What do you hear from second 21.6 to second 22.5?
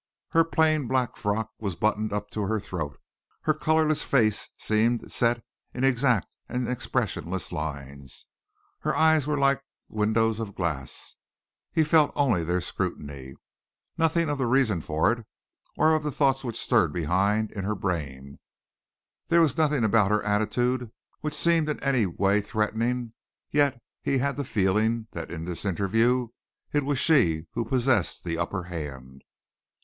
in any way